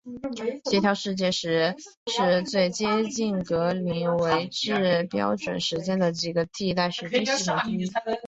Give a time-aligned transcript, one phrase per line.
[0.63, 1.75] 协调世界时
[2.11, 7.87] 是最接近格林威治标准时间的几个替代时间系统之一。